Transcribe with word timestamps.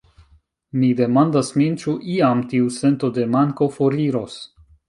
Mi 0.83 0.89
demandas 1.01 1.51
min 1.61 1.77
ĉu 1.83 1.95
iam 2.15 2.43
tiu 2.55 2.73
sento 2.81 3.13
de 3.19 3.29
manko 3.37 3.73
foriros. 3.77 4.41